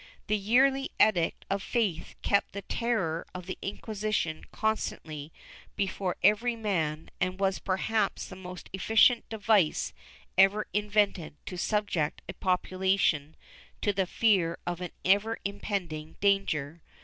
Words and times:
The 0.25 0.35
yearly 0.35 0.89
Edict 0.99 1.45
of 1.47 1.61
Faith 1.61 2.15
kept 2.23 2.53
the 2.53 2.63
terror 2.63 3.23
of 3.35 3.45
the 3.45 3.59
Inquisition 3.61 4.45
constantly 4.51 5.31
before 5.75 6.15
every 6.23 6.55
man 6.55 7.11
and 7.19 7.39
was 7.39 7.59
perhaps 7.59 8.25
the 8.25 8.35
most 8.35 8.67
efficient 8.73 9.29
device 9.29 9.93
ever 10.39 10.65
invented 10.73 11.35
to 11.45 11.55
subject 11.55 12.23
a 12.27 12.33
population 12.33 13.35
to 13.83 13.93
the 13.93 14.07
fear 14.07 14.57
of 14.65 14.81
an 14.81 14.89
ever 15.05 15.37
impending 15.45 16.15
danger. 16.19 16.81